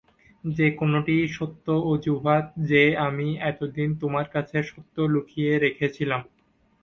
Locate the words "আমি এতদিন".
3.07-3.89